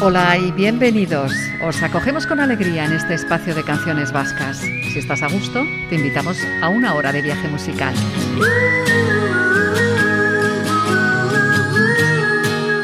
[0.00, 1.32] Hola y bienvenidos.
[1.60, 4.58] Os acogemos con alegría en este espacio de canciones vascas.
[4.58, 7.92] Si estás a gusto, te invitamos a una hora de viaje musical.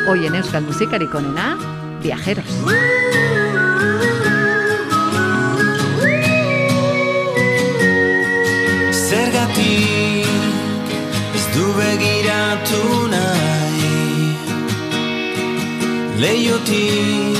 [0.08, 1.56] Hoy en Euskal Musikari Konena,
[2.02, 2.46] viajeros.
[8.90, 10.26] Zergatik
[11.32, 11.74] ez du
[16.14, 17.38] Leiotik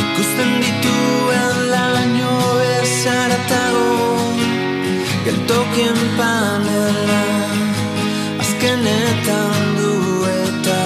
[0.00, 2.34] ikusten dituen laino
[2.80, 4.18] ezaratago
[5.24, 7.22] Geltokien panela
[8.44, 9.94] azkenetan du
[10.34, 10.82] eta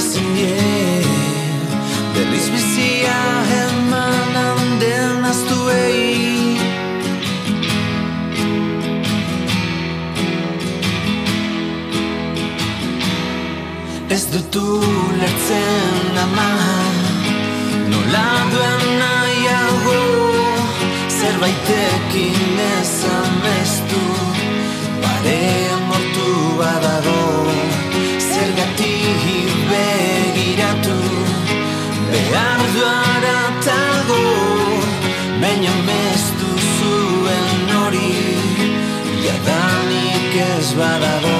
[0.00, 1.04] ezin die
[2.16, 3.20] Berriz bizia
[3.60, 6.29] eman handen aztuei
[14.20, 16.48] Ez dut ulertzen ama
[17.90, 20.00] Nola duen nahiago
[21.18, 24.02] Zerbaitekin ezan mestu
[25.04, 27.24] Parean mortu badago
[28.28, 31.00] Zergatik begiratu
[32.12, 34.22] Behar duara tago
[35.40, 38.16] Baina mestu zuen hori
[39.24, 41.39] Jadanik ez badago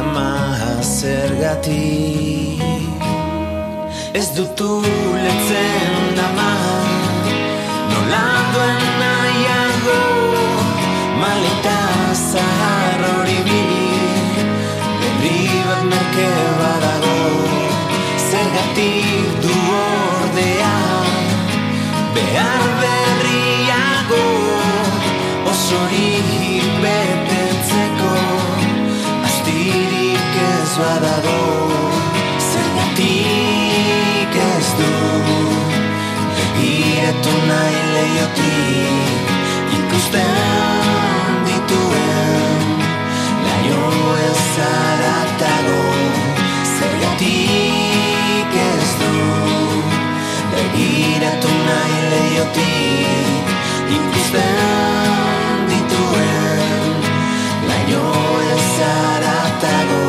[0.00, 0.32] ama
[0.82, 2.62] zergatik.
[4.14, 6.52] Ez dut ulertzen ama.
[7.90, 10.00] Nola duen nahiago
[11.20, 11.80] Maleta
[12.32, 13.88] zahar hori bili
[15.00, 16.30] Berri bat merke
[16.60, 17.18] badago.
[18.30, 20.76] Zergatik du ordea
[22.18, 24.24] Behar berriago
[25.50, 28.14] Osorik betetzeko
[29.28, 31.44] Astirik ez badago
[32.48, 34.90] Zergatik ez du.
[36.34, 39.32] Begiratu nahi leiotik
[39.78, 42.68] Ikusten dituen
[43.46, 43.86] Laio
[44.26, 45.80] ez zaratago
[46.74, 47.67] Zergatik
[50.78, 53.48] Begiratu nahi leiotik
[53.96, 57.02] Ikusten dituen
[57.66, 58.04] Laio
[58.54, 60.04] ez zaratago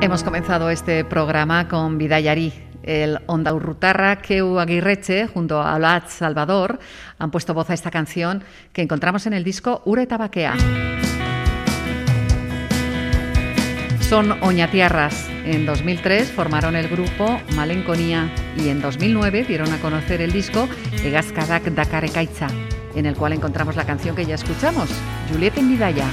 [0.00, 2.52] Hemos comenzado este programa con Vidayari.
[2.84, 6.78] El Ondaurrutarra Keu Aguirreche junto a Olat Salvador
[7.18, 10.54] han puesto voz a esta canción que encontramos en el disco Ure Tabaquea.
[13.98, 15.35] Son Oñatiarras.
[15.46, 20.68] En 2003 formaron el grupo Malenconía y en 2009 dieron a conocer el disco
[21.04, 22.48] Egazkadak Dakarekaitza,
[22.96, 24.90] en el cual encontramos la canción que ya escuchamos,
[25.30, 26.06] Julieta en Vidaya.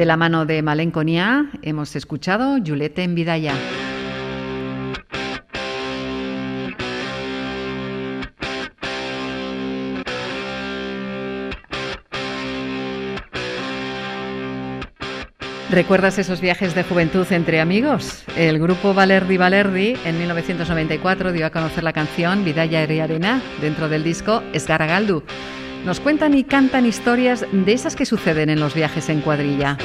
[0.00, 3.52] De la mano de Malenconía hemos escuchado Juliette en Vidaya.
[15.70, 18.24] ¿Recuerdas esos viajes de juventud entre amigos?
[18.38, 23.90] El grupo Valerdi Valerdi en 1994 dio a conocer la canción Vidaya Eri Arena dentro
[23.90, 25.24] del disco Esgaragaldu.
[25.84, 29.78] Nos cuentan y cantan historias de esas que suceden en los viajes en cuadrilla.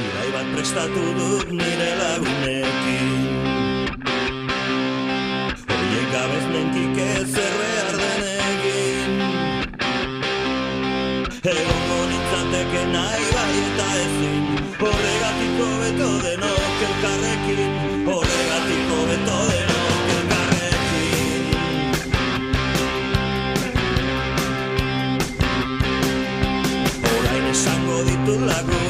[28.25, 28.84] tu lago.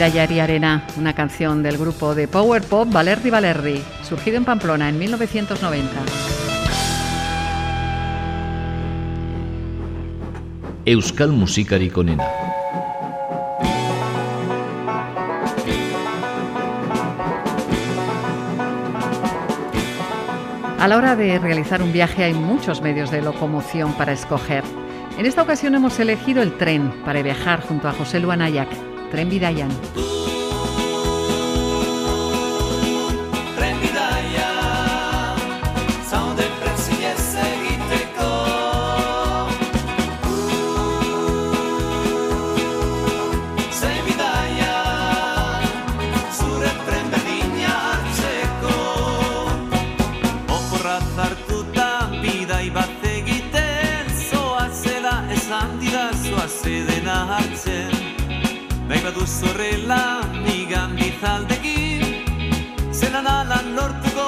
[0.00, 4.88] Vidaya Eri Arena, una canción del grupo de Power Pop Valerdi Valerdi, surgido en Pamplona
[4.88, 5.90] en 1990.
[10.86, 12.24] Euskal musikarik onena.
[20.78, 24.64] A la hora de realizar un viaje hay muchos medios de locomoción para escoger.
[25.18, 28.70] En esta ocasión hemos elegido el tren para viajar junto a José Luan Ayac,
[29.10, 30.19] Tren Bidaian.
[59.38, 60.02] Zorrela
[60.44, 62.02] nigan bizaldekin
[62.92, 64.26] Zelan alan lortuko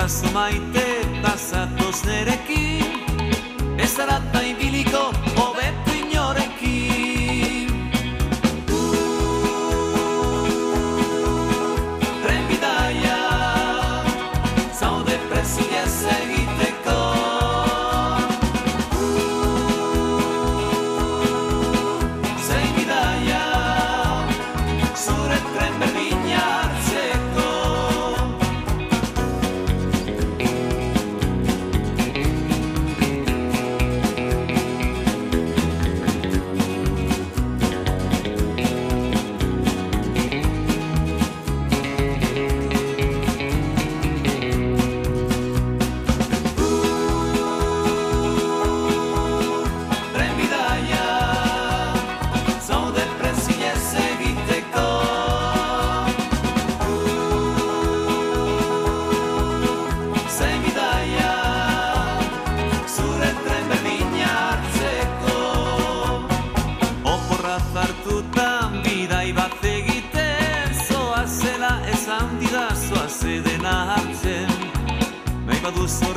[0.00, 0.84] Eidazu maite
[1.22, 2.84] bazatoz nerekin
[3.78, 3.98] Ez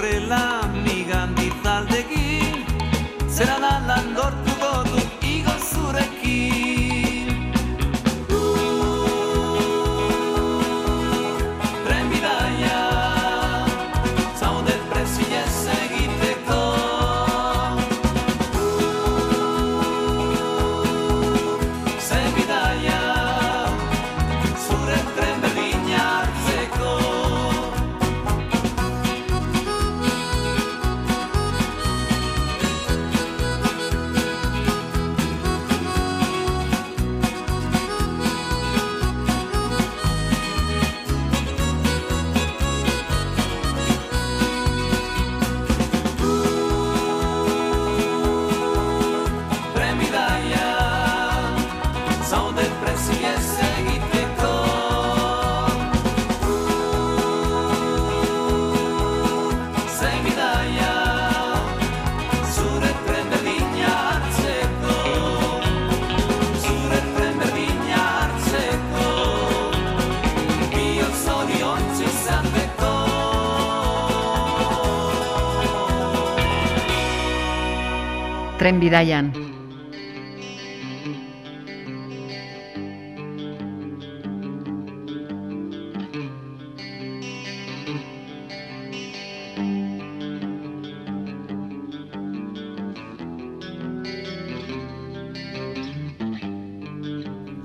[0.04, 2.66] horrela migan ditaldegin
[3.36, 4.06] Zera da lan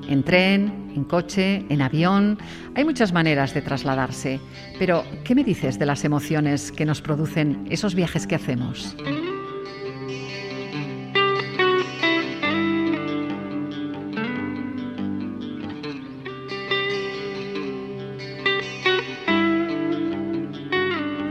[0.09, 2.39] En tren, en coche, en avión,
[2.75, 4.41] hay muchas maneras de trasladarse.
[4.79, 8.97] Pero, ¿qué me dices de las emociones que nos producen esos viajes que hacemos?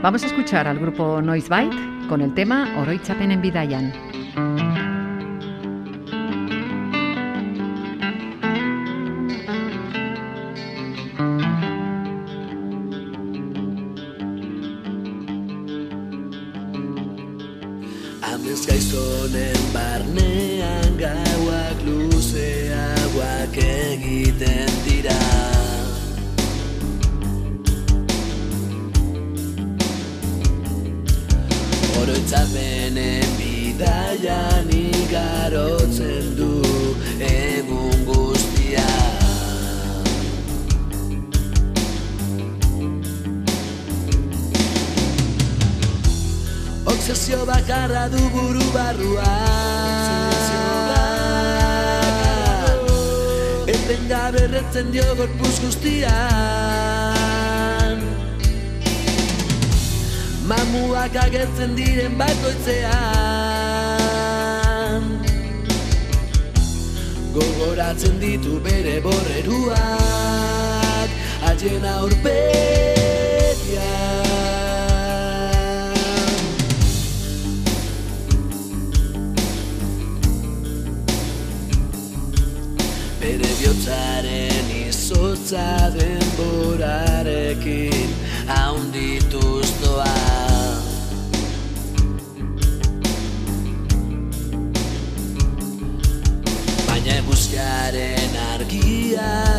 [0.02, 4.07] Vamos a escuchar al grupo Noise Bite con el tema Oroitzapen en Bidaian.
[83.28, 88.14] Bere bihotzaren izotza denborarekin
[88.48, 90.14] haundituz doa.
[96.88, 99.57] Baina eguzkaren argia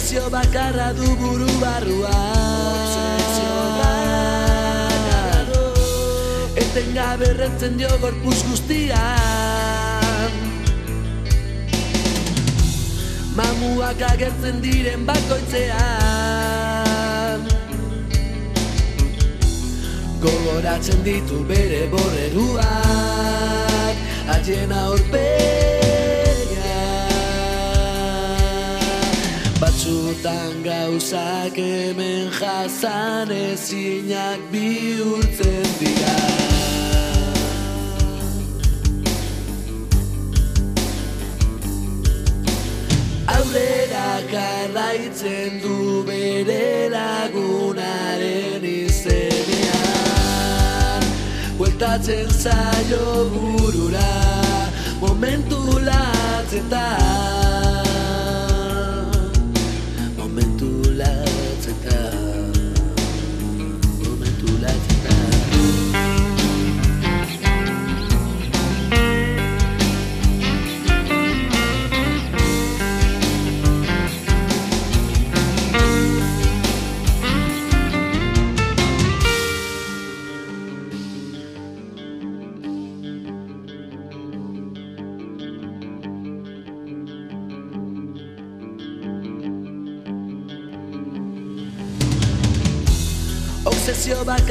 [0.00, 2.08] Obsesio bakarra du buru barrua.
[4.88, 5.64] Bakarra
[6.56, 10.32] Etengabe erretzen dio gorpuz guztian.
[13.36, 17.40] Mamuak agertzen diren bakoitzean.
[20.24, 23.96] Gogoratzen ditu bere borreruak.
[24.32, 25.79] Haien aurpegia
[29.90, 36.18] Batzutan gauzak hemen jazan ezinak bihurtzen dira.
[43.34, 49.82] Aurrera jarraitzen du bere lagunaren izenean
[51.58, 54.14] Bueltatzen zaio burura
[55.02, 56.99] momentu latzetan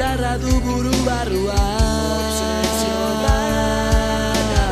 [0.00, 1.56] bakarra du buru barrua.
[2.16, 4.66] Obsesio bakarra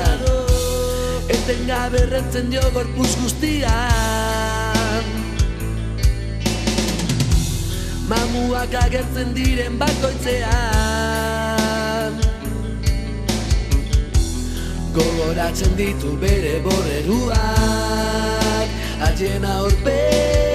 [1.28, 5.04] Etengabe erretzen dio gorpuz guztian.
[8.08, 12.12] Mamuak agertzen diren bakoitzean.
[14.96, 18.68] Gogoratzen ditu bere borreruak.
[19.04, 20.47] Haien aurpegia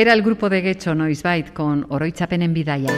[0.00, 2.88] Era el grupo de Getxo Noisbait con Oroitzapenen bidaia.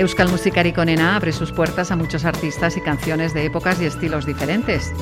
[0.00, 4.26] Euskal Musikarik onena abre sus puertas a muchos artistas y canciones de épocas y estilos
[4.26, 4.92] diferentes.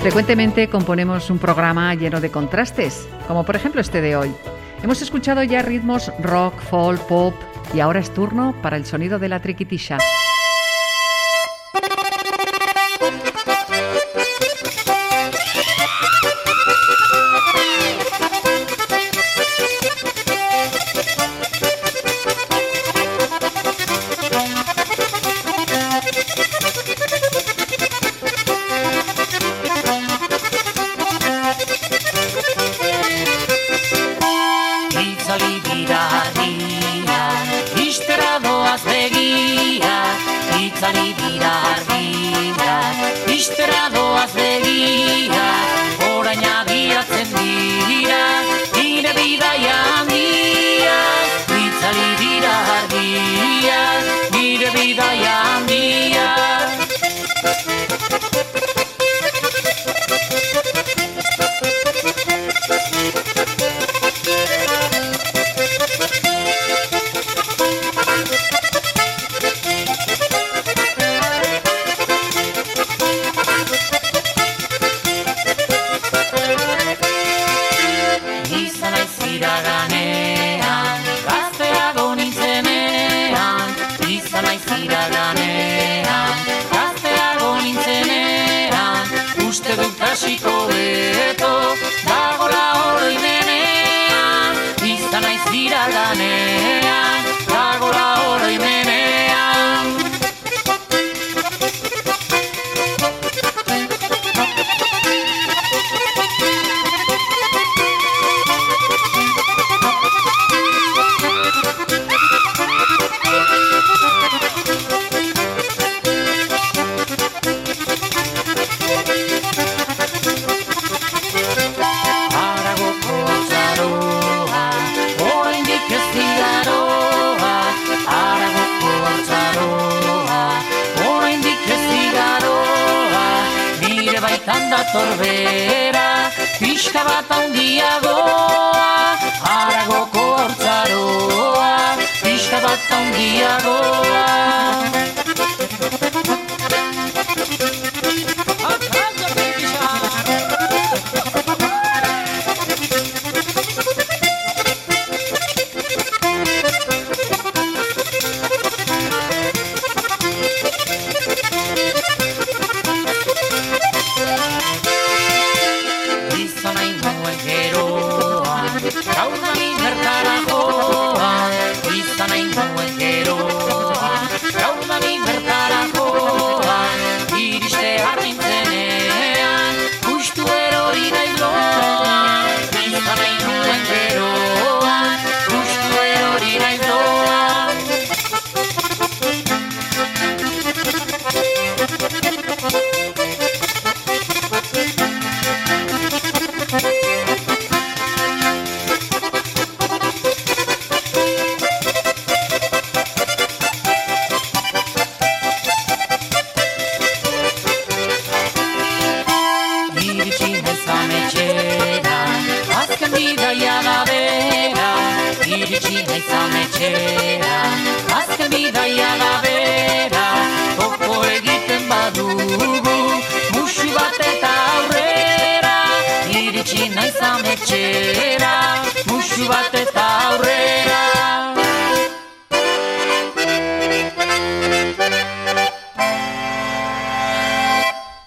[0.00, 4.34] Frecuentemente componemos un programa lleno de contrastes, como por ejemplo este de hoy.
[4.82, 7.34] Hemos escuchado ya ritmos rock, folk, pop
[7.74, 9.98] y ahora es turno para el sonido de la triquitisha.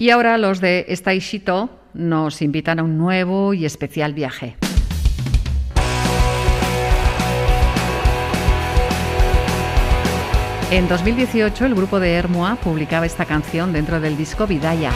[0.02, 4.56] Y ahora los de Staishito nos invitan a un nuevo y especial viaje.
[10.72, 14.92] En 2018 el grupo de Hermoa publicaba esta canción dentro del disco Vidaya.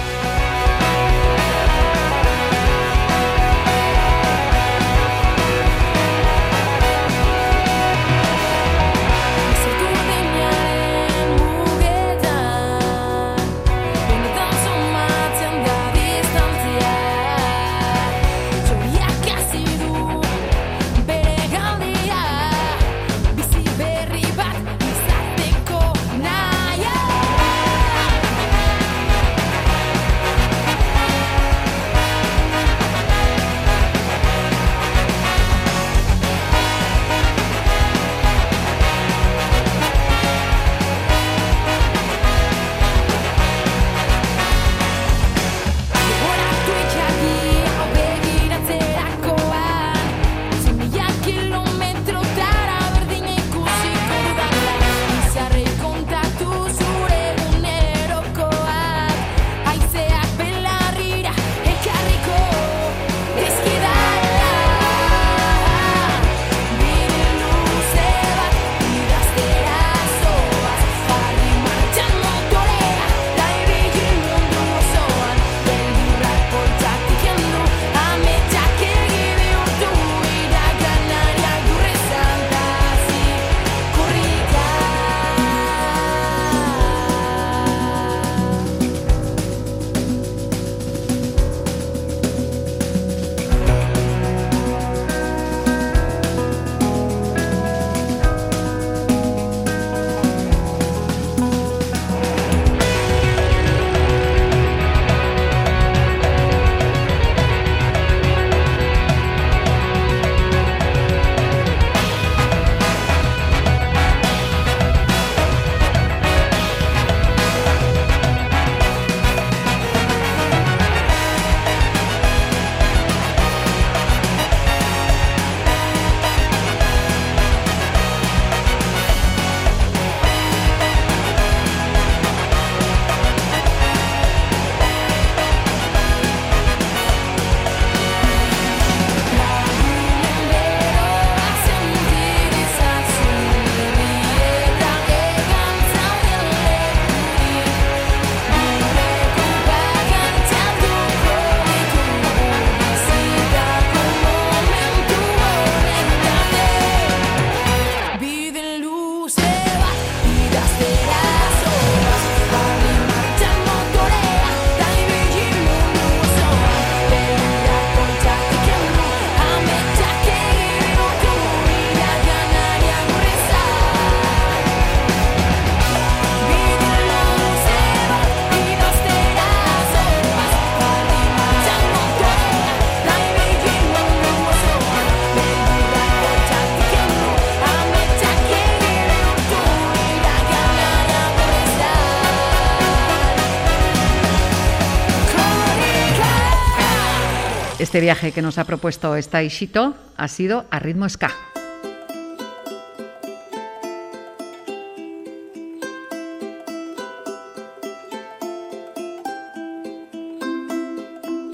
[197.93, 201.29] Este viaje que nos ha propuesto esta Ishito ha sido a ritmo ska.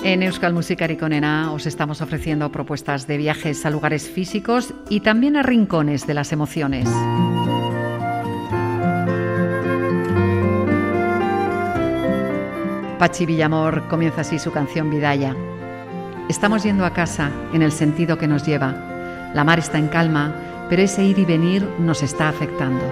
[0.05, 5.35] En Euskal Musikarik Onena os estamos ofreciendo propuestas de viajes a lugares físicos y también
[5.35, 6.87] a rincones de las emociones.
[12.97, 15.35] Pachi Villamor comienza así su canción Vidaya.
[16.29, 19.31] Estamos yendo a casa en el sentido que nos lleva.
[19.33, 20.31] La mar está en calma,
[20.69, 22.85] pero ese ir y venir nos está afectando.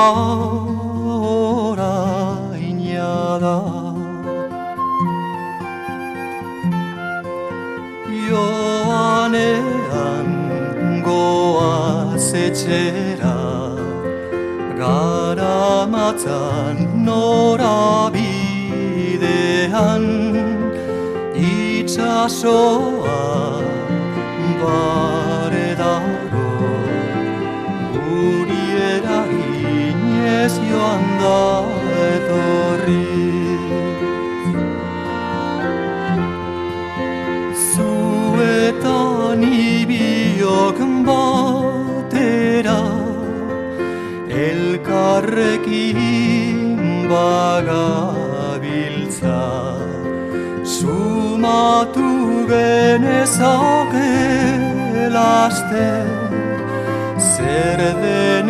[1.65, 3.57] orainia da.
[8.27, 10.29] Joanean
[11.07, 13.04] goaz etxera
[15.55, 20.05] amatzan nora bidean
[21.49, 23.21] itxasoa
[24.61, 26.51] bare daro
[27.95, 28.63] guri
[28.93, 31.41] eraginez joan da
[32.09, 33.03] etorri.
[37.71, 40.77] Zuetan ibiok
[44.95, 46.79] elkarrekin
[47.09, 48.13] bagabiltza.
[50.63, 52.11] Sumatu
[52.49, 54.13] genezake
[55.15, 55.89] laste
[57.19, 58.49] zer den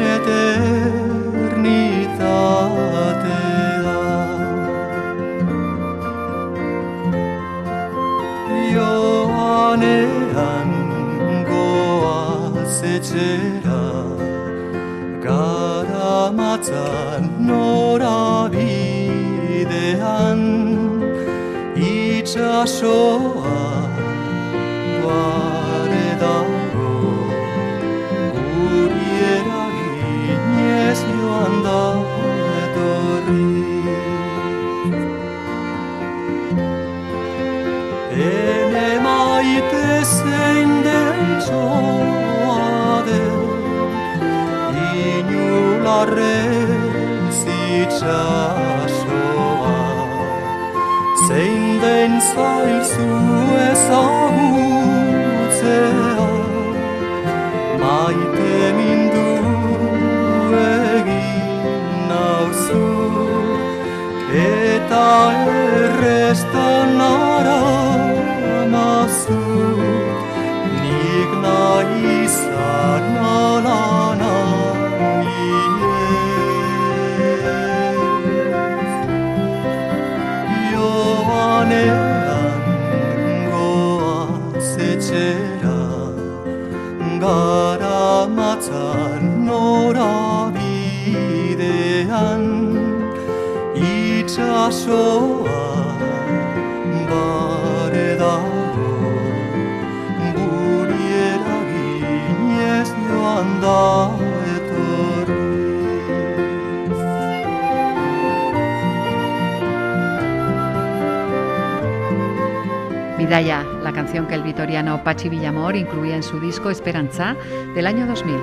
[113.36, 117.36] Vidaya, la canción que el vitoriano Pachi Villamor incluía en su disco Esperanza
[117.76, 118.34] del año 2000.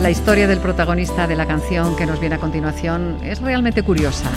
[0.00, 4.30] La historia del protagonista de la canción que nos viene a continuación es realmente curiosa.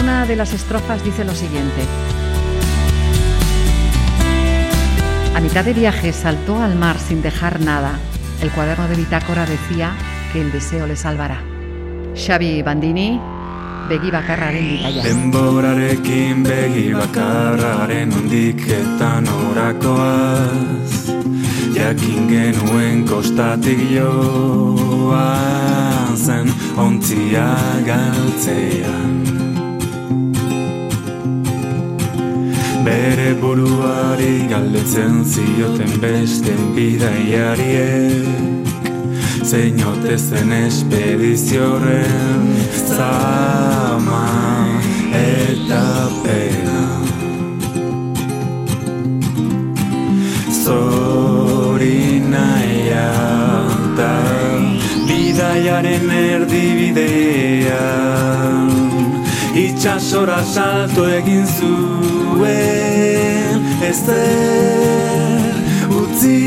[0.00, 1.82] Una de las estrofas dice lo siguiente.
[5.42, 7.98] Mitad de viaje saltó al mar sin dejar nada.
[8.42, 9.92] El cuaderno de bitácora decía
[10.32, 11.42] que el deseo le salvará.
[12.14, 13.20] Xabi Bandini,
[13.90, 15.02] begi bakarraren bidaia.
[15.02, 20.92] Denborarekin begi bakarraren undik eta norakoaz
[21.74, 24.96] Jakin genuen kostatik joan
[26.16, 26.46] zen
[26.86, 27.50] ontzia
[27.86, 29.39] galtzean
[32.90, 38.26] Bere buruari galdetzen zioten beste bidaiariek
[39.50, 42.42] Zeinote zen espedizioren
[42.96, 44.26] zama
[45.20, 45.84] eta
[46.24, 46.82] pena.
[50.64, 52.48] Zorina
[54.00, 54.14] da
[55.06, 58.59] bidaiaren erdibidean
[59.60, 65.52] Itxasora salto egin zuen Ezer
[66.00, 66.40] utzi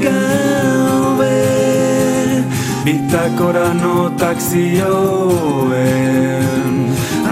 [0.00, 1.42] gabe.
[2.84, 4.96] Bitakora notak zioen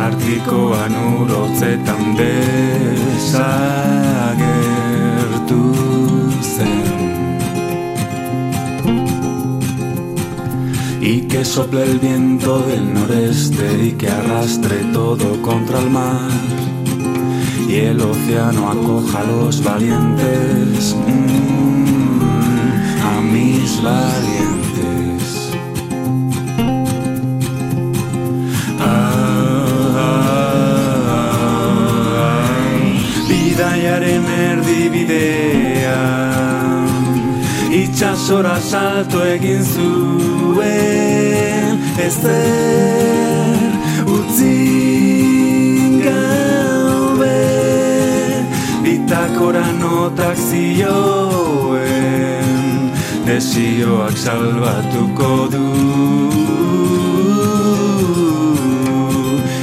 [0.05, 4.94] Artikoan urotzetan desagertu
[11.45, 16.31] que sople el viento del noreste y que arrastre todo contra el mar.
[17.69, 22.21] Y el océano acoja a los valientes, mm,
[23.11, 25.51] a mis valientes.
[28.81, 29.67] Ah,
[33.29, 35.44] bidaiaren erdibidean
[38.05, 41.81] Itxasora salto egin zuen.
[42.05, 43.73] Ezer
[44.05, 44.61] utzi
[46.05, 47.41] gabe
[48.85, 50.93] Bitakora notak zioen.
[53.25, 55.69] Desioak salbatuko du.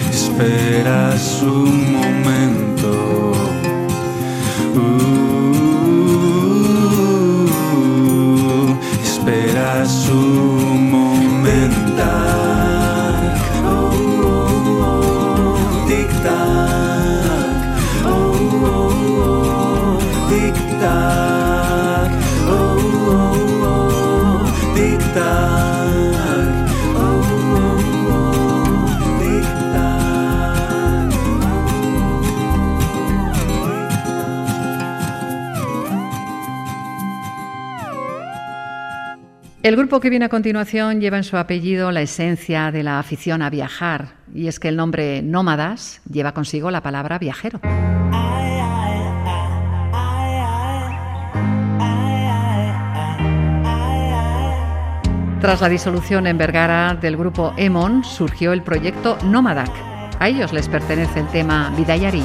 [0.09, 1.29] Esperas
[39.63, 43.43] El grupo que viene a continuación lleva en su apellido la esencia de la afición
[43.43, 47.61] a viajar, y es que el nombre Nómadas lleva consigo la palabra viajero.
[55.41, 59.71] Tras la disolución en Vergara del grupo Emon, surgió el proyecto Nómadac.
[60.19, 62.23] A ellos les pertenece el tema Vidayari.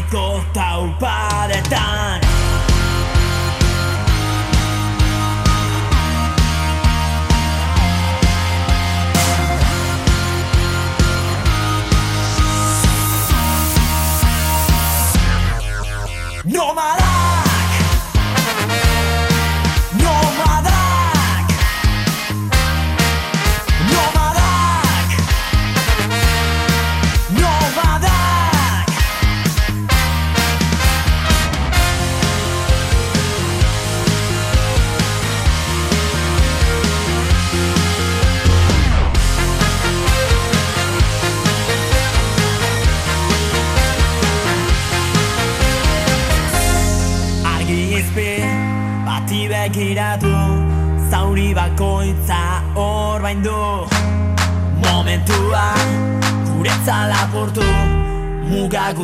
[0.00, 2.20] Aitzarteko taupadetan.
[2.20, 2.29] Nomadak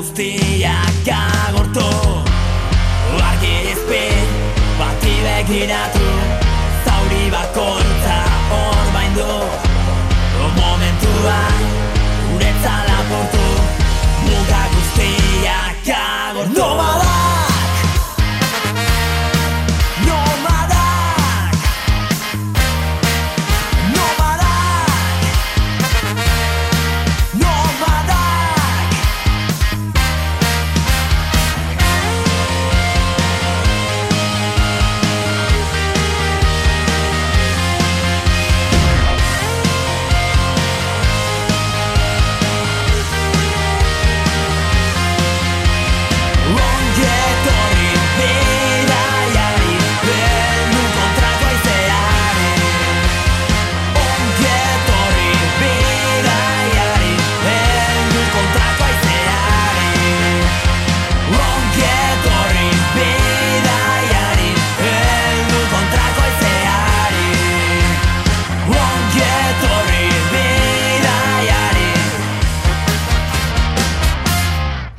[0.07, 0.46] usted.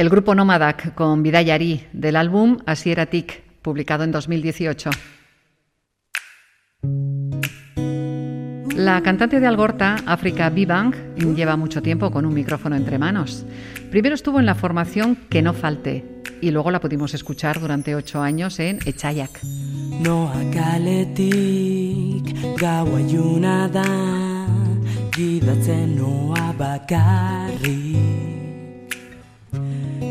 [0.07, 4.89] El grupo Nómadak con Vidayari del álbum Asieratik, publicado en 2018.
[8.77, 10.95] La cantante de Algorta, África Bibang,
[11.35, 13.45] lleva mucho tiempo con un micrófono entre manos.
[13.91, 18.21] Primero estuvo en la formación Que no falte y luego la pudimos escuchar durante ocho
[18.21, 19.41] años en Echayak.
[26.57, 28.36] Bakarri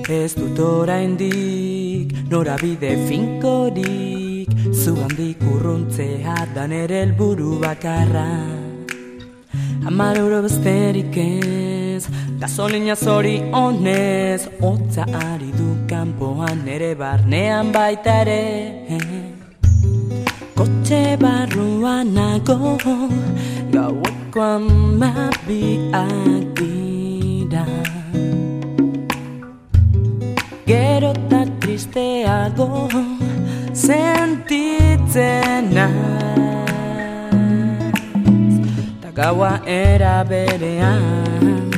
[0.09, 4.46] Ez dut oraindik norabide finkorik.
[4.70, 8.28] Zugandik urruntzea da nere helburu bakarra.
[9.82, 12.07] Hamar euro besterik ez
[12.38, 18.44] Gasolina zori honez Otza ari du kanpoan nere barnean baita ere.
[20.54, 22.78] Kotxe barruan nago
[23.74, 26.07] Gaueko amabiak
[26.54, 27.95] dira
[30.66, 32.88] Gero eta tristeago
[33.72, 35.94] Sentitzen naiz.
[39.00, 41.70] Ta gaua era berean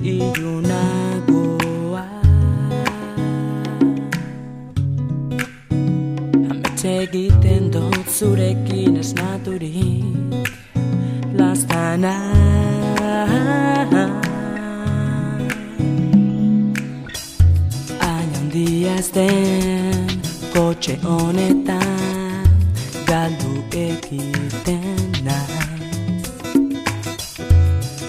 [0.00, 2.06] Ilunagoa.
[6.50, 10.48] Ametxe egiten dut zurekin esnaturik
[11.36, 12.16] Plastana
[19.14, 20.06] den
[20.54, 22.46] kotxe honetan
[23.06, 26.26] Galdu egiten naiz.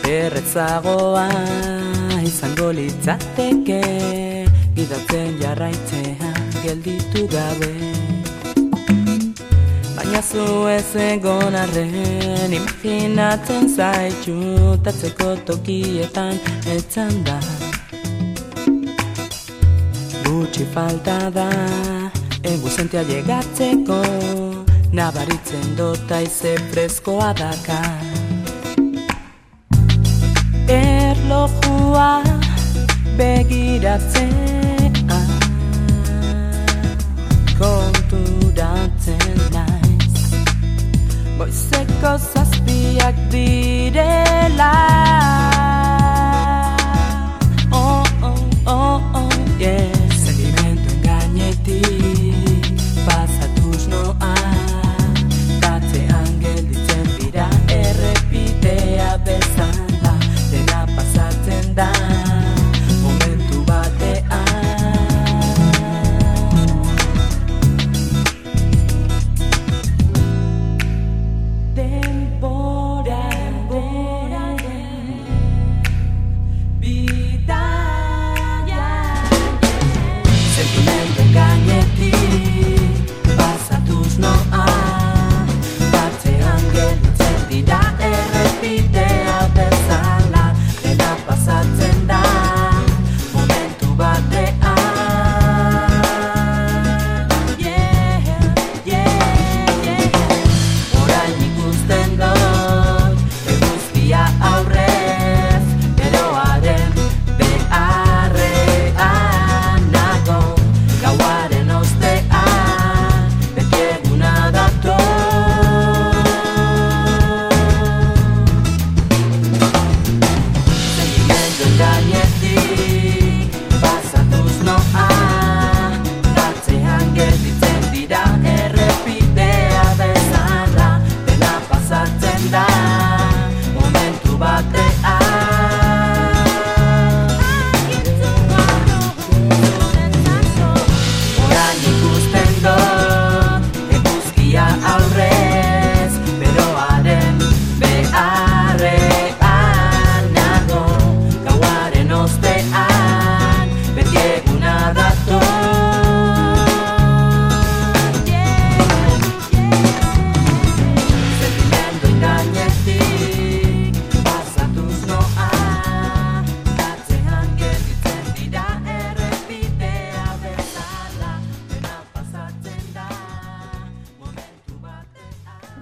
[0.10, 1.28] Erretzagoa
[2.24, 3.82] izango litzateke
[4.76, 7.74] Gidatzen jarraitzean gelditu gabe.
[9.96, 10.46] Baina zu
[10.76, 14.38] ez egon arren Imaginatzen zaitu
[14.84, 16.40] Tatzeko tokietan
[16.78, 17.61] etzan da
[20.62, 21.50] Gutxi falta da
[22.44, 24.02] Eguzentia llegatzeko
[24.94, 27.82] Nabaritzen dota ize freskoa daka.
[30.68, 32.22] Erlojua
[33.18, 34.94] begiratzen
[37.58, 40.16] konturatzen naiz.
[41.38, 45.41] Goizeko zazpiak direla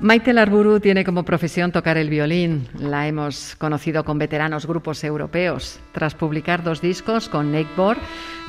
[0.09, 2.67] Maite Larburu tiene como profesión tocar el violín.
[2.79, 5.79] La hemos conocido con veteranos grupos europeos.
[5.91, 7.95] Tras publicar dos discos con Nakebor,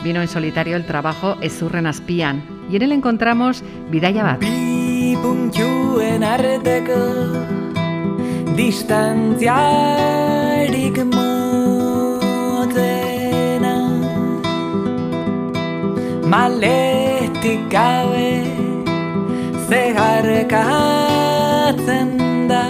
[0.03, 2.43] vino en solitario el trabajo Ezurren Azpian.
[2.71, 4.43] Y en él encontramos Bidaia Bat.
[20.01, 21.20] Arteko
[21.91, 22.65] zeharkatzen da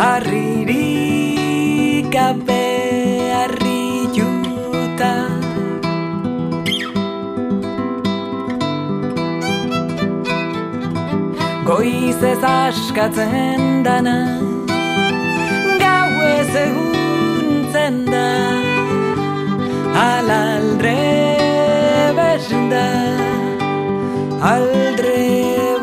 [0.00, 2.66] harririk gabe
[3.34, 5.14] harri juta
[11.64, 14.18] Goiz ez askatzen dana
[15.82, 18.28] Gau ez eguntzen da
[20.06, 20.98] Alaldre
[22.70, 22.88] da
[24.54, 25.73] Aldre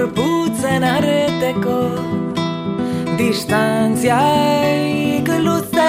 [0.00, 1.78] gorputzen arteko
[3.18, 5.88] distantziaik luzeena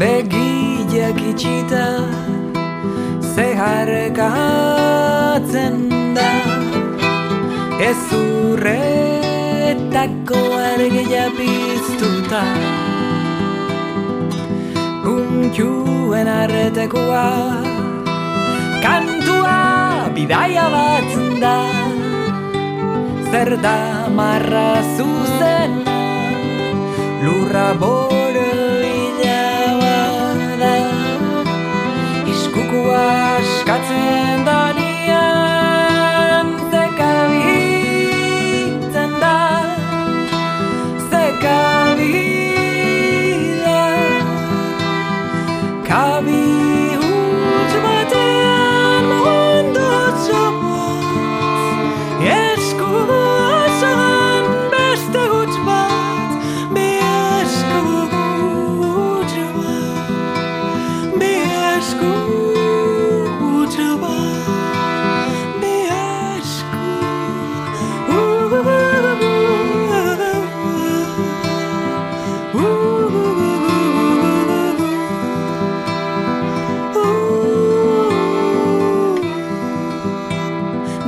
[0.00, 1.86] Begiak itxita
[3.32, 5.76] zeharkatzen
[6.20, 6.32] da
[7.90, 12.42] Ez urretako argia piztuta
[15.14, 17.26] Puntuen artekoa
[18.82, 21.12] Kantua bidaia bat
[21.42, 21.58] da.
[23.30, 23.76] Zer da
[24.18, 25.98] marra zuzena?
[27.22, 29.38] Lurra boroila
[29.82, 30.74] bada
[32.34, 33.06] Iskukua
[33.38, 34.73] askatzen danian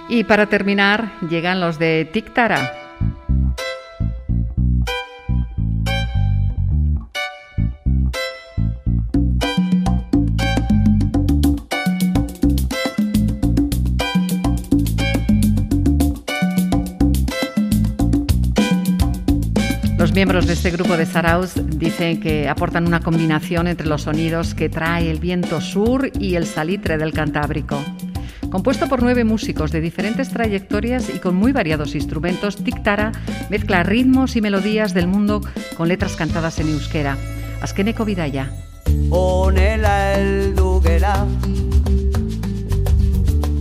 [0.09, 2.80] Y para terminar, llegan los de Tictara.
[20.11, 24.56] Los miembros de este grupo de Saraus dicen que aportan una combinación entre los sonidos
[24.56, 27.78] que trae el viento sur y el salitre del Cantábrico.
[28.50, 33.12] Compuesto por nueve músicos de diferentes trayectorias y con muy variados instrumentos, Tic Tara
[33.50, 35.42] mezcla ritmos y melodías del mundo
[35.76, 37.16] con letras cantadas en euskera.
[37.62, 38.50] Azkeneko bidaia.
[40.82, 41.26] Gera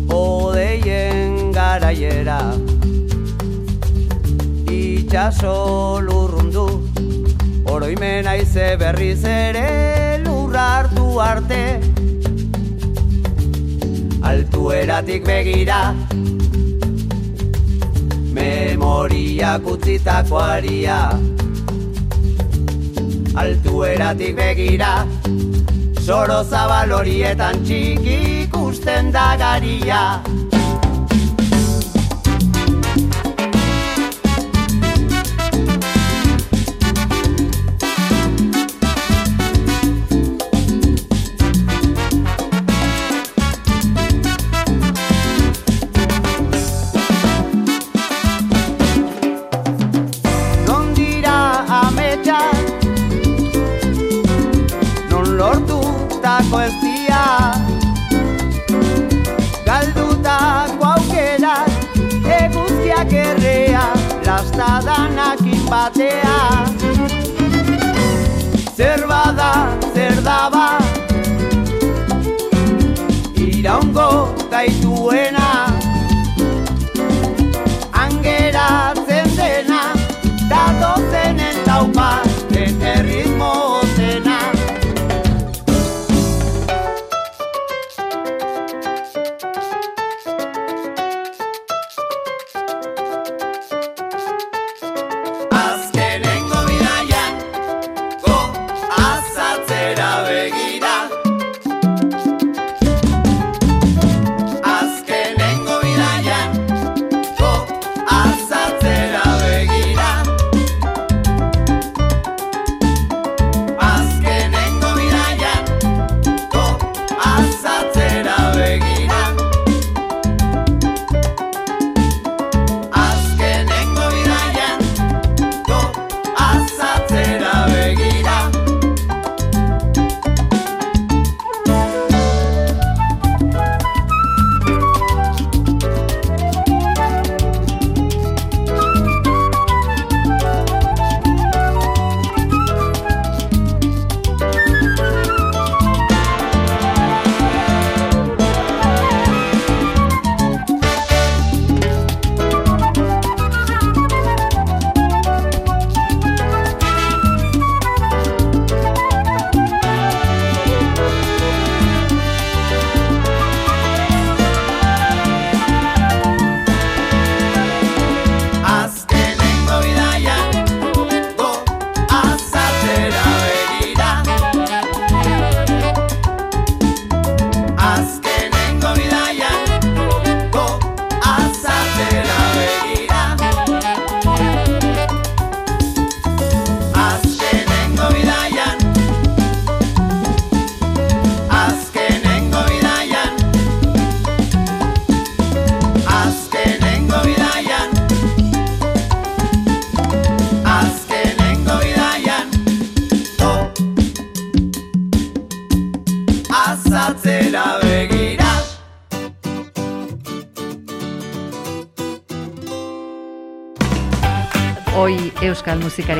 [0.07, 2.55] Odeien garaiera
[5.09, 6.65] Itxaso lurrundu.
[7.65, 11.81] Oroimen aize berriz ere lurra hartu arte.
[14.21, 15.79] Altueratik begira.
[18.37, 20.99] Memoriak utzitako aria
[23.33, 24.93] Altueratik begira.
[26.05, 30.03] Soro zabal horietan txiki ikusten da garia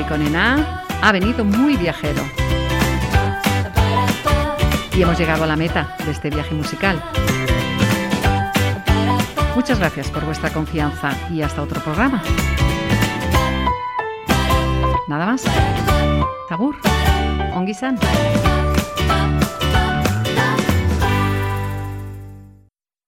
[0.10, 2.24] Rinconena ha venido muy viajero.
[4.97, 6.99] Y hemos llegado a la meta de este viaje musical.
[9.55, 12.24] Muchas gracias por vuestra confianza y hasta otro programa.
[15.07, 15.43] Nada más.
[16.49, 16.76] Tabur.
[17.53, 17.99] Ongisan.